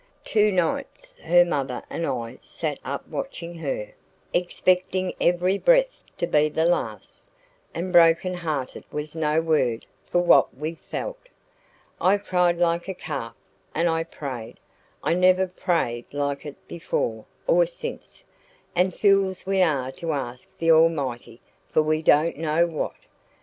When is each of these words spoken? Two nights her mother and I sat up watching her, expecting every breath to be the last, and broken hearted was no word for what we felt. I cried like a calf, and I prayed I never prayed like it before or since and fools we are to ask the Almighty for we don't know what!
Two 0.23 0.51
nights 0.51 1.13
her 1.19 1.45
mother 1.45 1.83
and 1.87 2.07
I 2.07 2.39
sat 2.41 2.79
up 2.83 3.07
watching 3.07 3.53
her, 3.59 3.93
expecting 4.33 5.13
every 5.21 5.59
breath 5.59 6.03
to 6.17 6.25
be 6.25 6.49
the 6.49 6.65
last, 6.65 7.27
and 7.71 7.93
broken 7.93 8.33
hearted 8.33 8.83
was 8.91 9.13
no 9.13 9.39
word 9.41 9.85
for 10.09 10.19
what 10.21 10.57
we 10.57 10.73
felt. 10.73 11.29
I 12.01 12.17
cried 12.17 12.57
like 12.57 12.87
a 12.87 12.95
calf, 12.95 13.35
and 13.75 13.87
I 13.87 14.03
prayed 14.03 14.59
I 15.03 15.13
never 15.13 15.45
prayed 15.45 16.05
like 16.11 16.47
it 16.47 16.67
before 16.67 17.25
or 17.45 17.67
since 17.67 18.25
and 18.75 18.95
fools 18.95 19.45
we 19.45 19.61
are 19.61 19.91
to 19.91 20.13
ask 20.13 20.57
the 20.57 20.71
Almighty 20.71 21.41
for 21.67 21.83
we 21.83 22.01
don't 22.01 22.37
know 22.37 22.65
what! 22.65 22.95